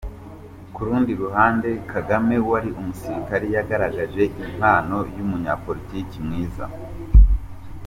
[0.73, 6.65] Ku rundi ruhande, Kagame wari umusirikare yagaragaje impano y’umunyapolitiki mwiza.